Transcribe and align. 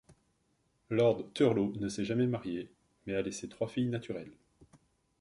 Lord 0.89 1.31
Thurlow 1.35 1.75
ne 1.75 1.87
s'est 1.87 2.05
jamais 2.05 2.25
marié, 2.25 2.71
mais 3.05 3.13
a 3.13 3.21
laissé 3.21 3.47
trois 3.47 3.67
filles 3.67 3.89
naturelles. 3.89 4.33